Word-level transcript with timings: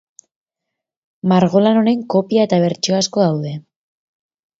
Margolan 1.33 1.77
honen 1.81 2.01
kopia 2.13 2.47
eta 2.49 2.59
bertsio 2.65 2.97
asko 3.01 3.25
daude. 3.27 3.53